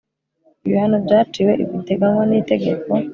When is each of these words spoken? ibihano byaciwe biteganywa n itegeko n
ibihano 0.65 0.97
byaciwe 1.05 1.51
biteganywa 1.71 2.23
n 2.29 2.31
itegeko 2.39 2.89
n 2.99 3.03